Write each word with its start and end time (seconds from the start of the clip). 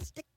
Stick 0.00 0.27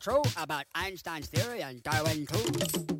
true 0.00 0.22
about 0.36 0.64
Einstein's 0.74 1.26
theory 1.26 1.62
and 1.62 1.82
Darwin 1.82 2.26
too? 2.26 2.97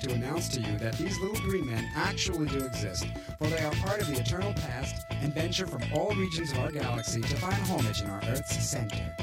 To 0.00 0.12
announce 0.12 0.48
to 0.48 0.60
you 0.60 0.78
that 0.78 0.96
these 0.98 1.18
little 1.18 1.40
green 1.40 1.66
men 1.66 1.88
actually 1.94 2.46
do 2.48 2.64
exist, 2.64 3.06
for 3.38 3.48
they 3.48 3.62
are 3.64 3.72
part 3.72 4.00
of 4.00 4.06
the 4.06 4.20
eternal 4.20 4.52
past 4.52 5.04
and 5.10 5.34
venture 5.34 5.66
from 5.66 5.82
all 5.94 6.10
regions 6.14 6.52
of 6.52 6.58
our 6.58 6.70
galaxy 6.70 7.20
to 7.20 7.36
find 7.36 7.54
homage 7.66 8.02
in 8.02 8.08
our 8.08 8.20
Earth's 8.28 8.64
center. 8.64 9.14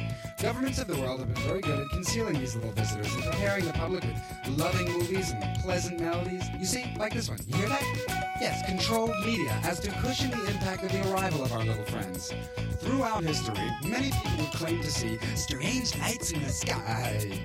Governments 0.42 0.80
of 0.80 0.88
the 0.88 0.98
world 0.98 1.20
have 1.20 1.34
been 1.34 1.44
very 1.44 1.62
good 1.62 1.80
at 1.80 1.88
concealing 1.92 2.40
these 2.40 2.56
little 2.56 2.72
visitors 2.72 3.14
and 3.14 3.24
preparing 3.24 3.66
the 3.66 3.74
public 3.74 4.04
with 4.04 4.58
loving 4.58 4.92
movies 4.92 5.32
and 5.32 5.60
pleasant 5.60 6.00
melodies. 6.00 6.44
You 6.60 6.66
see, 6.66 6.94
like 6.98 7.14
this 7.14 7.30
one. 7.30 7.40
You 7.48 7.56
hear 7.56 7.70
that? 7.70 8.36
Yes, 8.42 8.66
controlled 8.68 9.14
media 9.26 9.58
as 9.64 9.80
to 9.80 9.92
cushion 10.02 10.32
the 10.32 10.46
impact 10.48 10.84
of 10.84 10.92
the 10.92 11.10
arrival 11.12 11.44
of 11.44 11.54
our 11.54 11.64
little 11.64 11.86
friends. 11.86 12.34
Throughout 12.80 13.24
history, 13.24 13.70
many 13.84 14.12
people 14.12 14.38
would 14.40 14.54
claim 14.54 14.82
to 14.82 14.92
see 14.92 15.18
strange 15.36 15.98
lights 16.00 16.32
in 16.32 16.44
the 16.44 16.50
sky. 16.50 17.40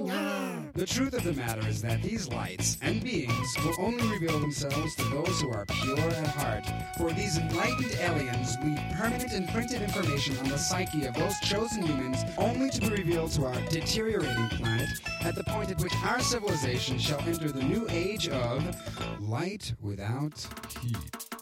The 0.00 0.86
truth 0.86 1.12
of 1.14 1.24
the 1.24 1.34
matter 1.34 1.66
is 1.68 1.82
that 1.82 2.02
these 2.02 2.28
lights 2.28 2.78
and 2.80 3.02
beings 3.02 3.54
will 3.64 3.74
only 3.78 4.06
reveal 4.08 4.38
themselves 4.38 4.94
to 4.96 5.04
those 5.04 5.40
who 5.40 5.50
are 5.50 5.66
pure 5.66 5.98
at 5.98 6.26
heart. 6.28 6.64
For 6.96 7.12
these 7.12 7.36
enlightened 7.36 7.94
aliens 8.00 8.56
leave 8.64 8.80
permanent 8.94 9.32
and 9.32 9.48
printed 9.50 9.82
information 9.82 10.38
on 10.38 10.48
the 10.48 10.56
psyche 10.56 11.04
of 11.04 11.14
those 11.14 11.38
chosen 11.40 11.82
humans 11.82 12.24
only 12.38 12.70
to 12.70 12.80
be 12.80 12.88
revealed 12.88 13.32
to 13.32 13.44
our 13.44 13.60
deteriorating 13.68 14.48
planet 14.50 14.88
at 15.22 15.34
the 15.34 15.44
point 15.44 15.70
at 15.70 15.80
which 15.80 15.94
our 16.04 16.20
civilization 16.20 16.98
shall 16.98 17.20
enter 17.20 17.52
the 17.52 17.62
new 17.62 17.86
age 17.90 18.28
of 18.28 18.74
light 19.20 19.74
without 19.82 20.46
heat. 20.80 21.39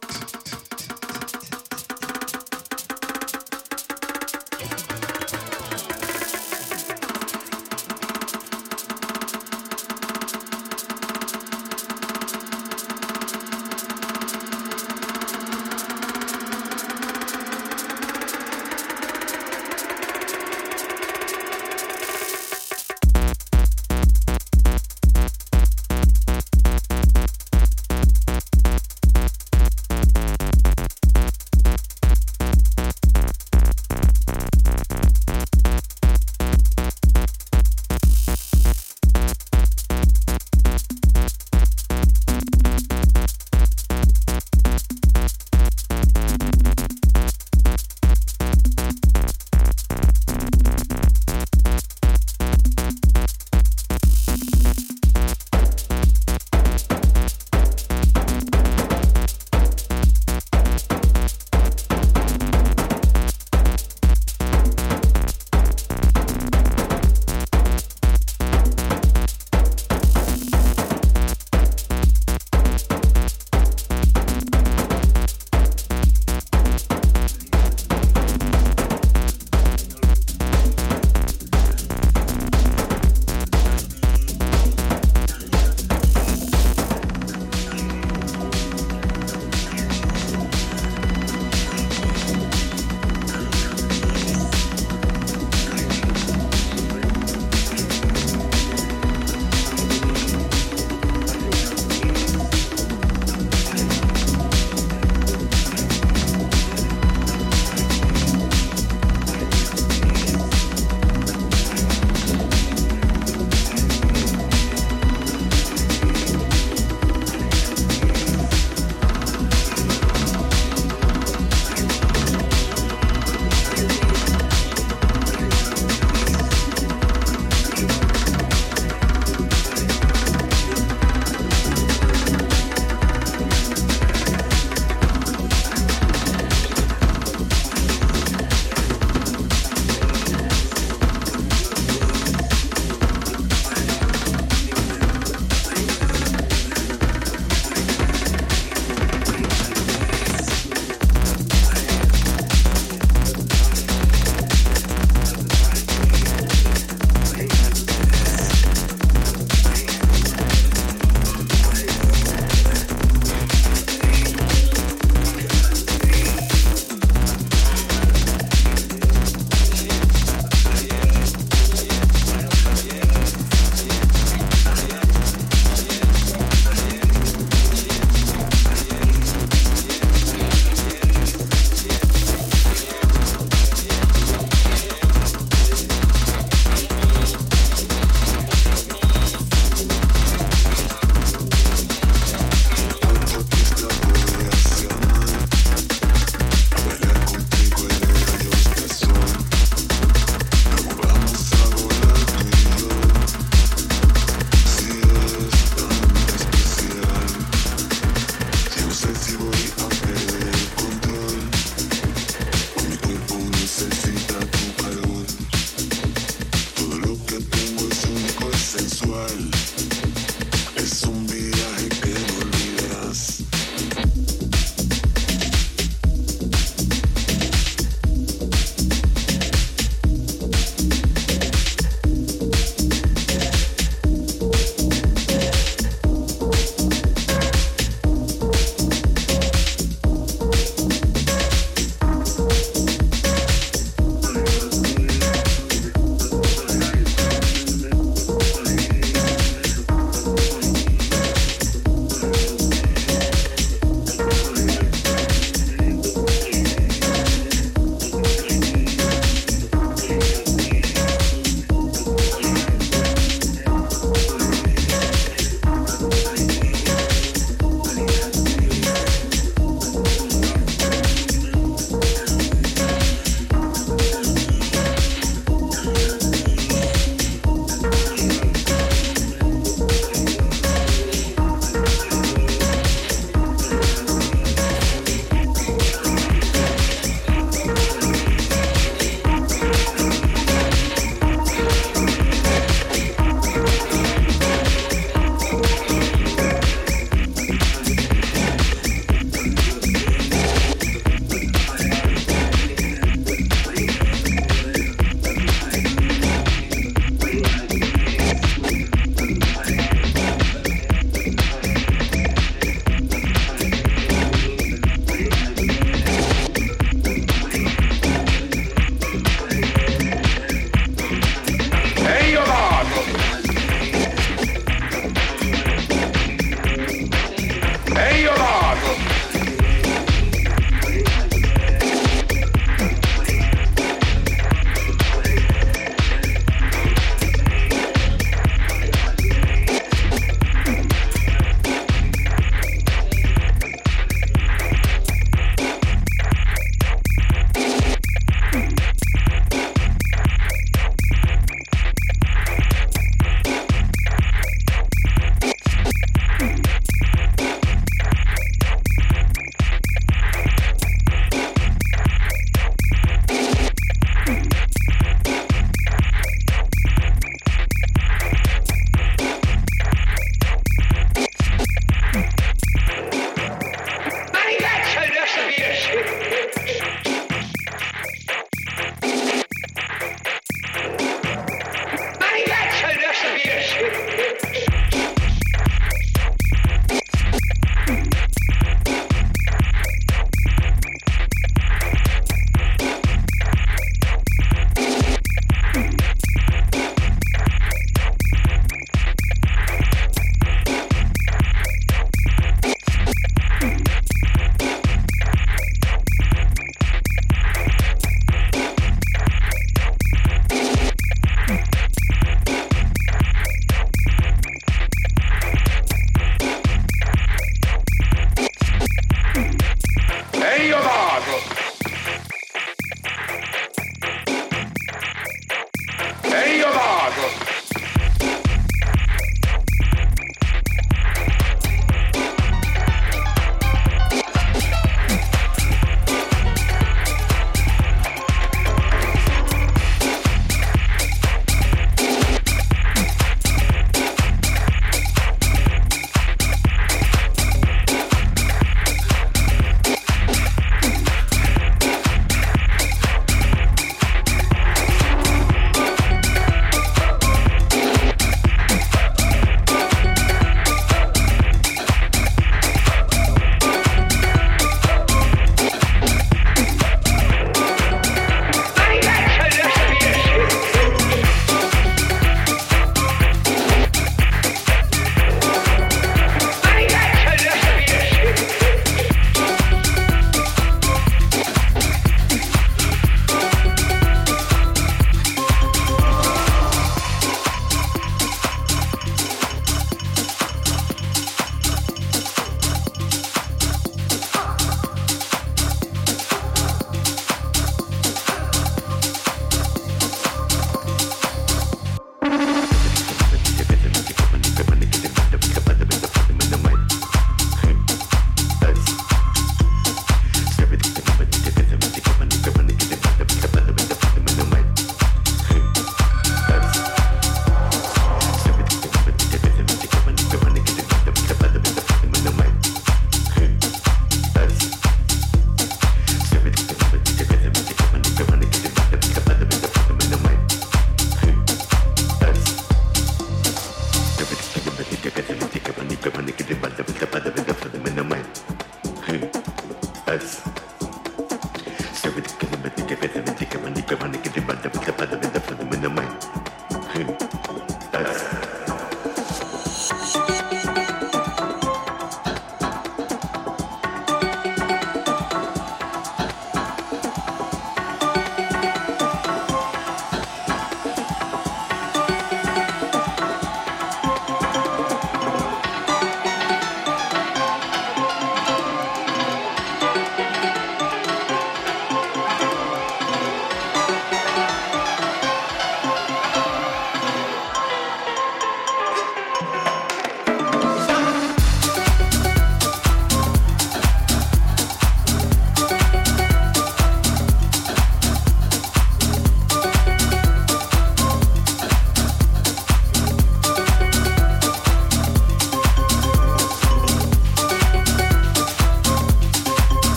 At 547.99 548.28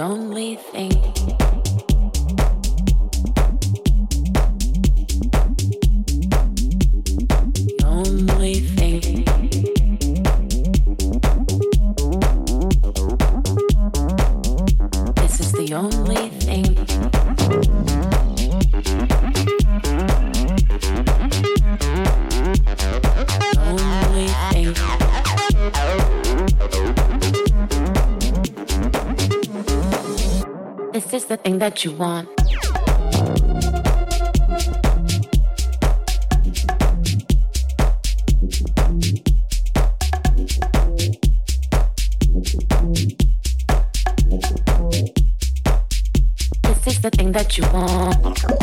only 0.00 0.56
thing. 0.56 1.07
that 31.68 31.84
you 31.84 31.92
want. 31.92 32.26
This 46.62 46.86
is 46.86 47.02
the 47.02 47.10
thing 47.10 47.32
that 47.32 47.58
you 47.58 47.64
want. 47.64 48.57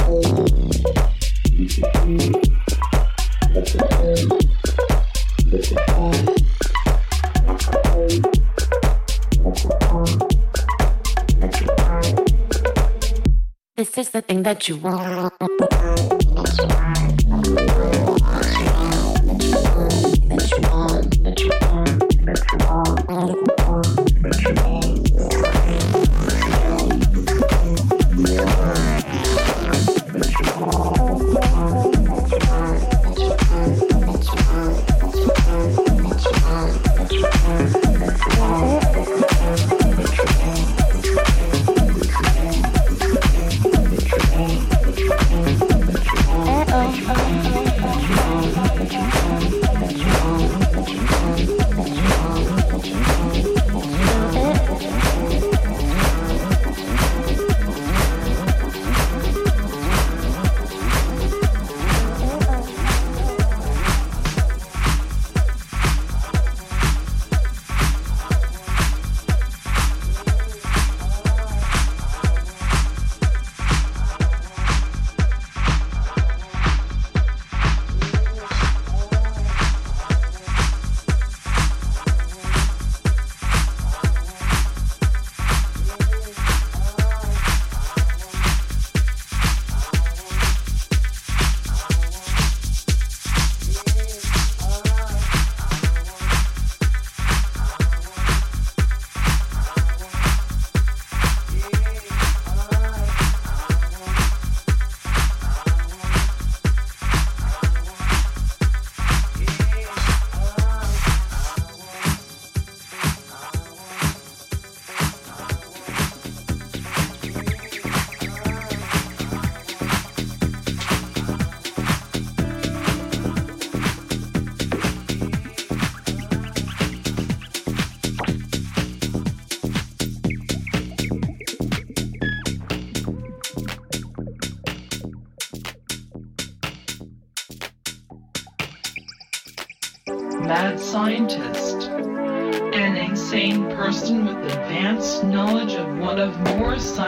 that 14.45 14.69
you 14.69 14.75
want. 14.77 15.34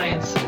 science. 0.08 0.47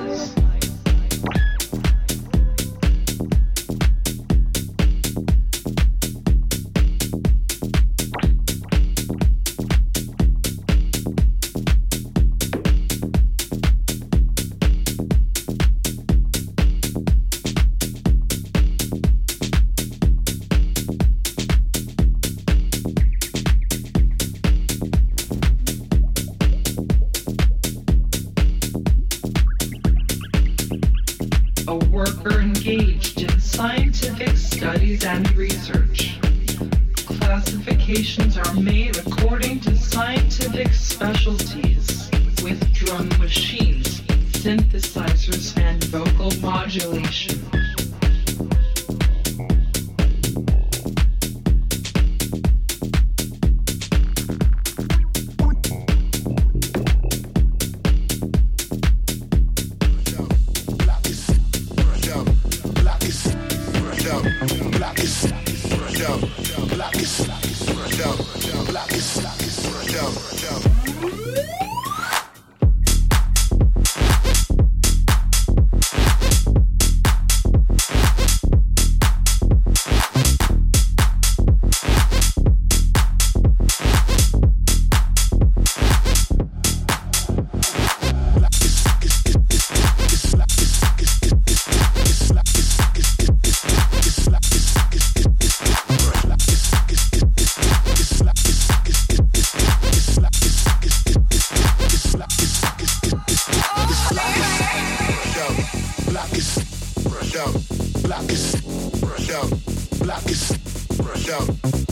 is 110.40 110.98
brush 110.98 111.30
out. 111.30 111.48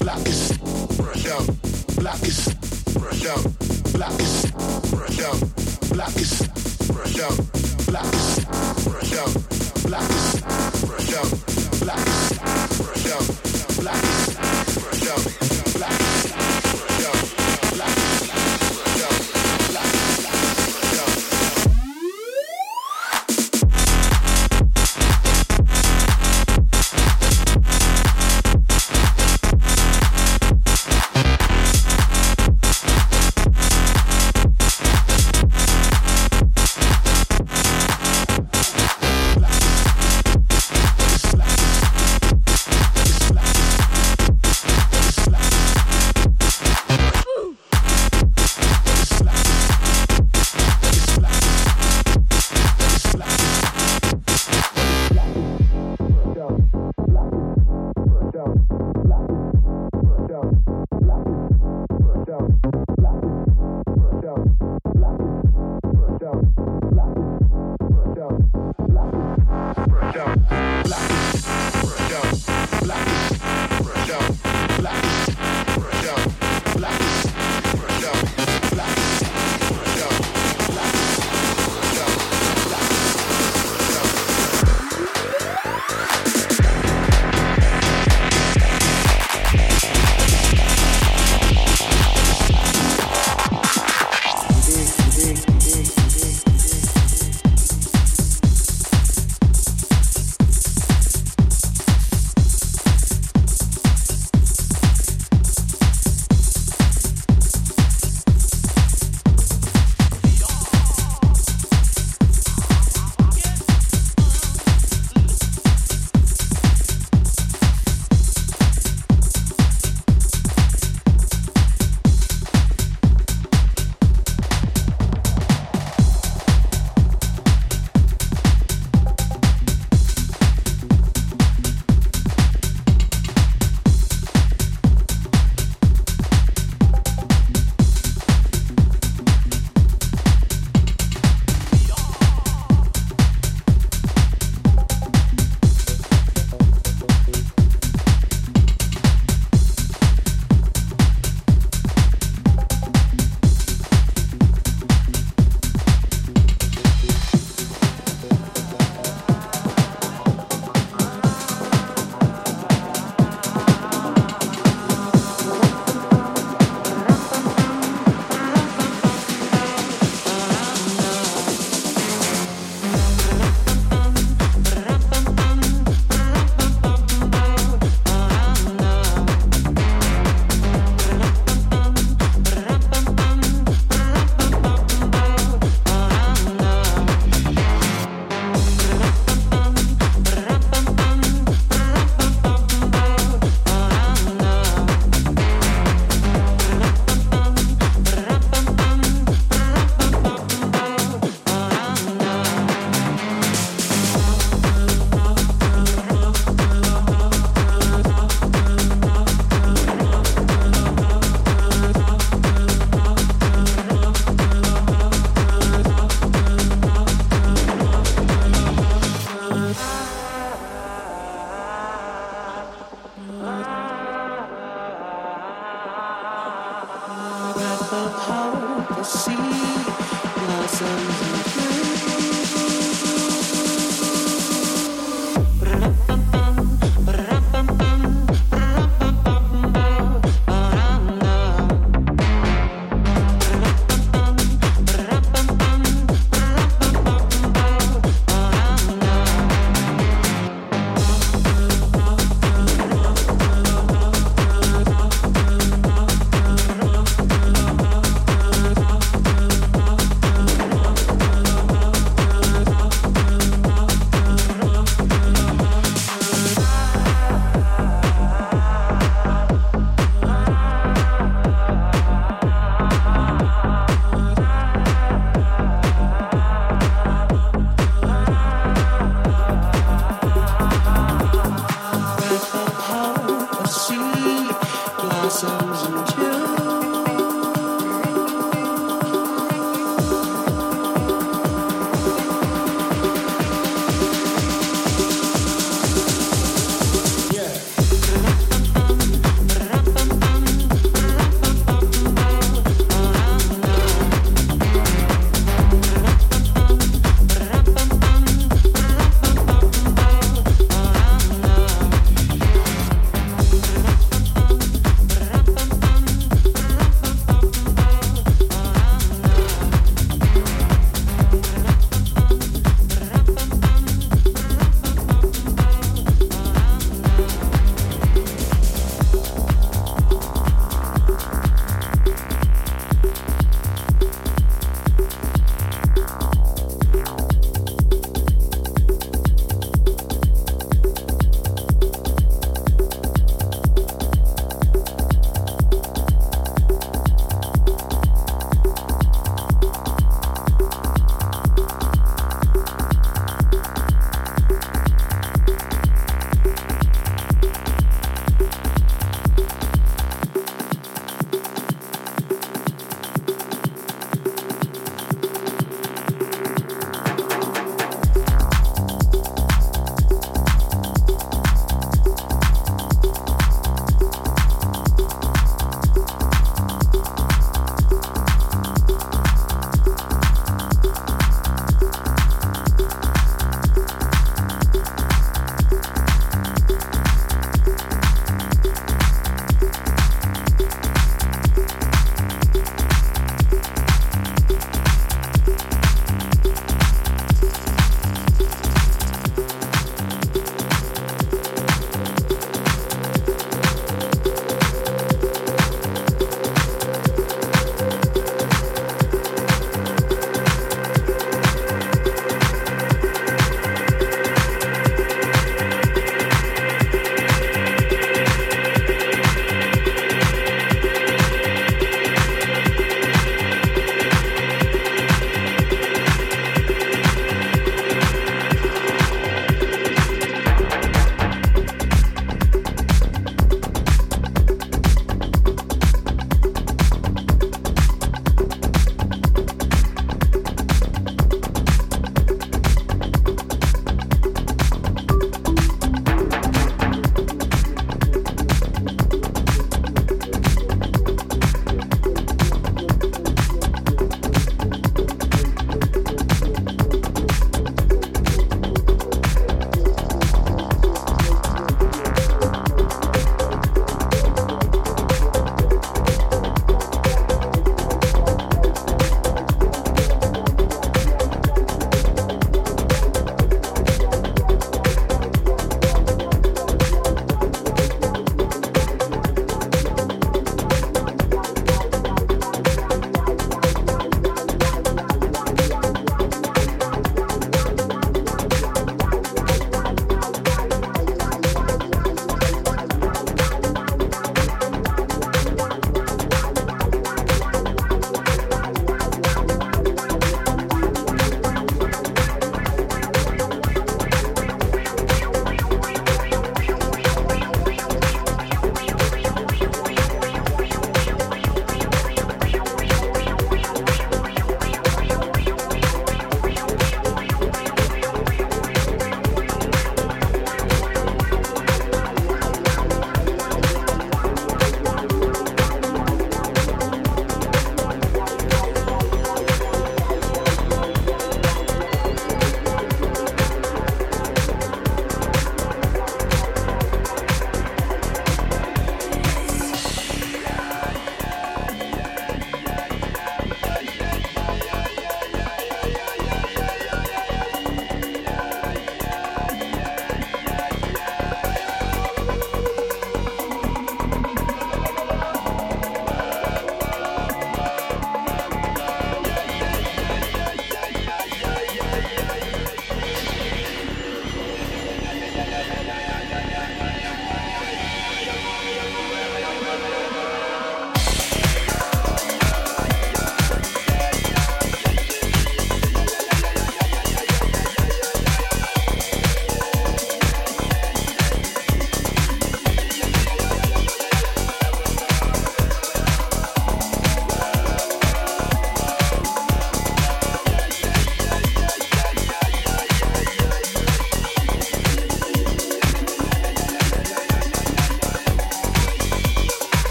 Black 0.00 0.26
is 0.28 0.58
brush 0.96 1.26
out. 1.26 1.46
Black 1.96 2.22
is 2.22 2.48
brush 2.94 3.26
out. 3.26 3.42
Black 3.92 4.20
is 4.20 4.50
brush 4.90 5.20
out. 5.20 5.38
Black 5.90 6.16
is 6.16 6.32
brush 6.88 7.20
out. 7.20 7.36
Black 7.86 8.14
is 8.14 8.44
brush 8.84 9.12
out. 9.14 9.32
Black 9.86 10.10
is 10.10 10.40
brush 10.84 11.12
out. 11.14 11.30
Black 11.80 12.06
is 12.06 12.38
brush 12.78 13.06
out. 13.12 13.26
Black 13.80 14.02
is 14.04 14.78
brush 14.78 15.08
out. 15.10 15.61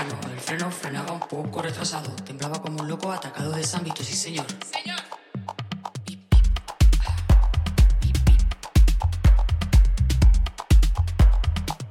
el 0.00 0.40
freno 0.40 0.70
frenaba 0.70 1.12
un 1.12 1.20
poco 1.20 1.60
retrasado. 1.60 2.10
Temblaba 2.24 2.62
como 2.62 2.80
un 2.80 2.88
loco 2.88 3.12
atacado 3.12 3.52
de 3.52 3.62
sándwiches, 3.62 4.06
sí 4.06 4.16
señor. 4.16 4.46
Señor. 4.72 4.98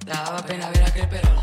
Daba 0.06 0.44
pena 0.46 0.70
ver 0.72 0.84
aquel 0.84 1.08
pelo 1.10 1.41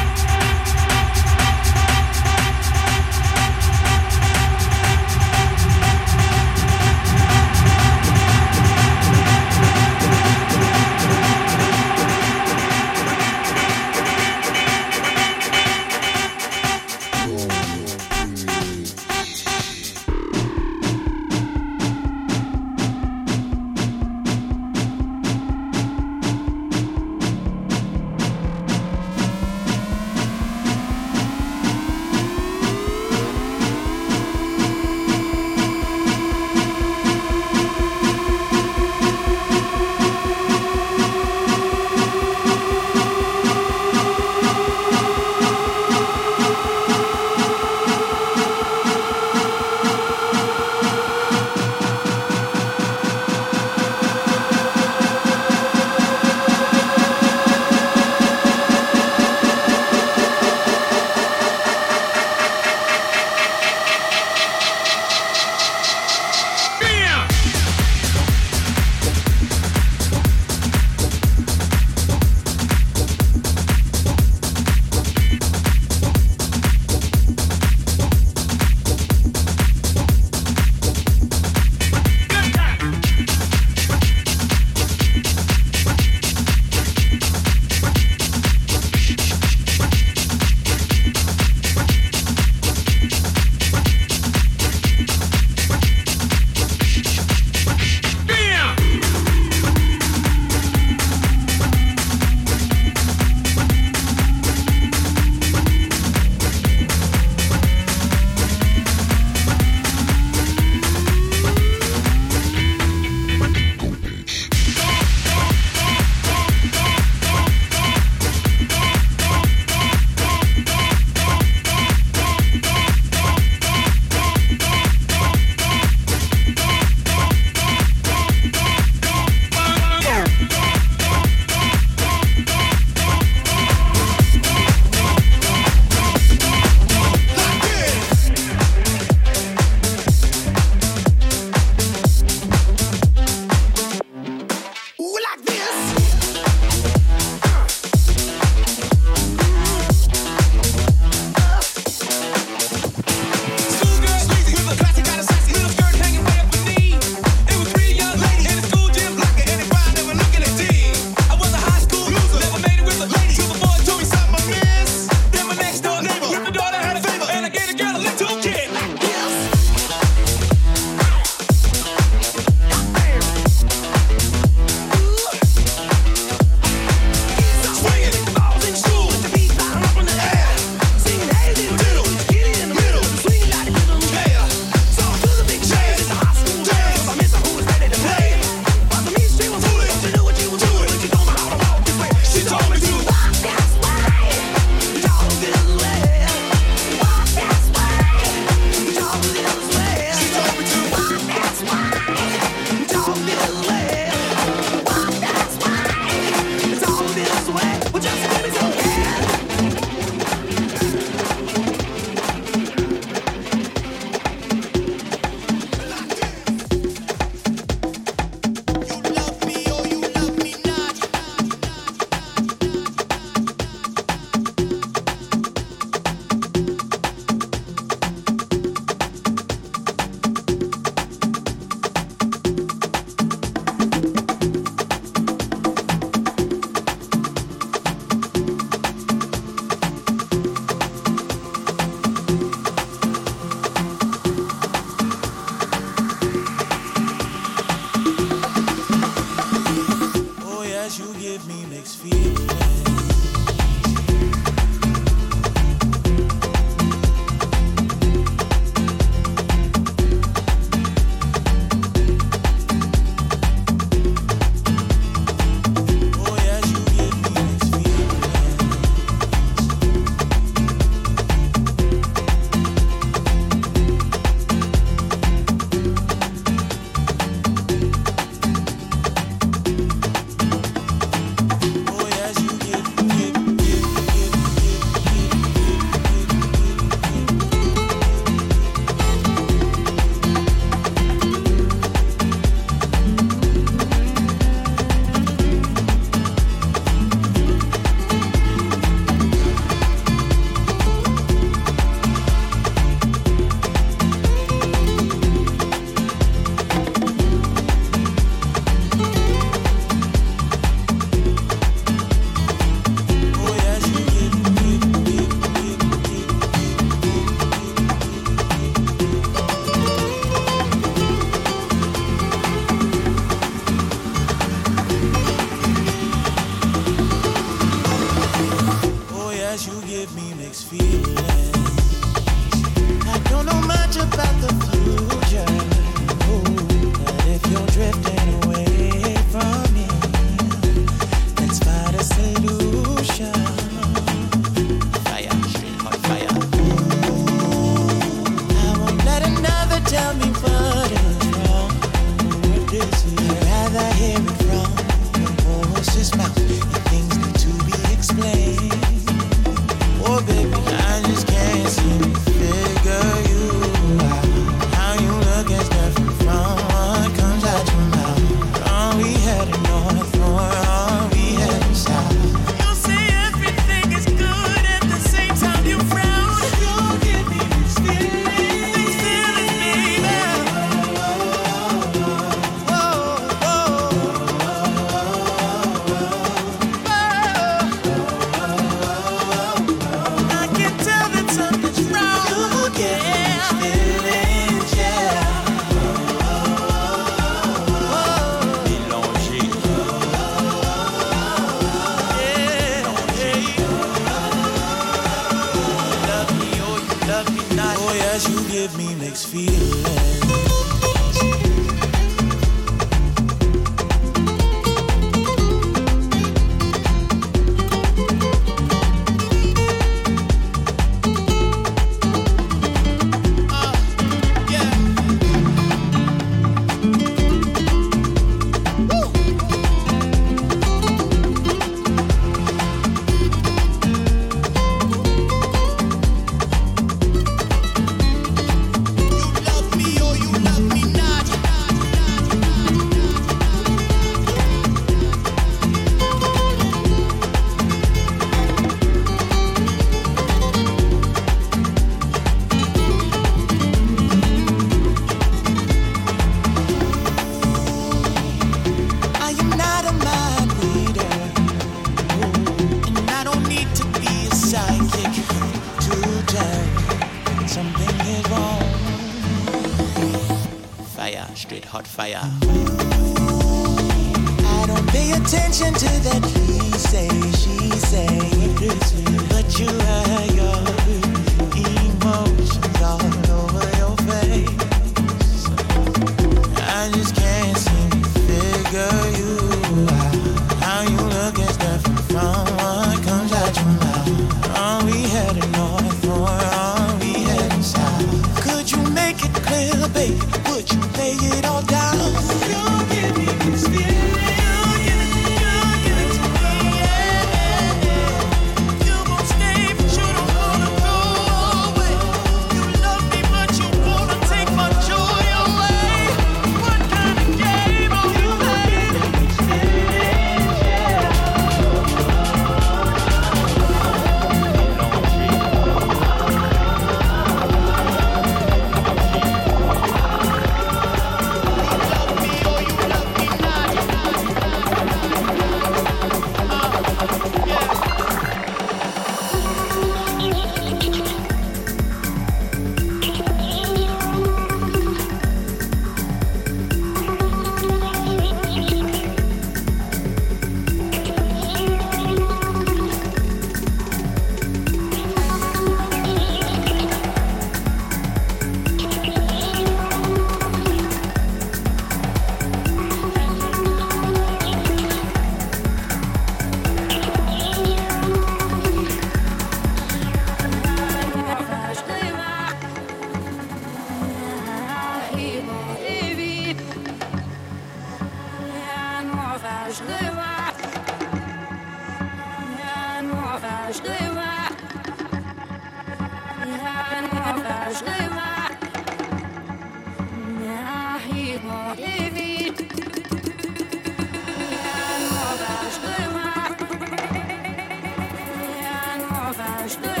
Thank 599.73 600.00